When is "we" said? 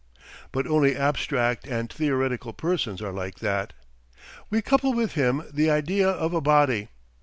4.49-4.59